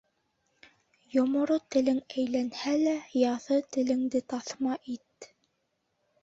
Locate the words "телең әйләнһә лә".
1.75-2.95